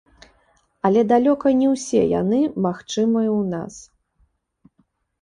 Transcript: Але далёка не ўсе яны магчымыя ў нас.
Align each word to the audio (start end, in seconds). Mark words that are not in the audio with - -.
Але 0.89 1.03
далёка 1.11 1.53
не 1.59 1.69
ўсе 1.75 2.01
яны 2.21 2.41
магчымыя 2.69 3.29
ў 3.39 3.41
нас. 3.55 3.73